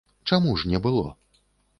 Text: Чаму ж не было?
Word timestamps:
Чаму 0.29 0.55
ж 0.61 0.71
не 0.71 0.81
было? 0.85 1.03